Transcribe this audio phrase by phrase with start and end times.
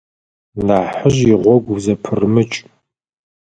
[0.65, 2.57] Нахьыжь игъогу узэпырымыкӏ.